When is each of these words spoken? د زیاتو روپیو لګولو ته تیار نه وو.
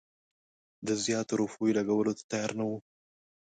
د 0.87 0.89
زیاتو 1.03 1.33
روپیو 1.41 1.75
لګولو 1.77 2.11
ته 2.17 2.23
تیار 2.31 2.51
نه 2.59 2.63
وو. 2.69 2.77